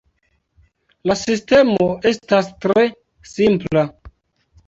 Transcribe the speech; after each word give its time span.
La 1.09 1.15
sistemo 1.23 1.85
estas 2.11 2.49
tre 2.65 2.85
simpla. 3.35 3.85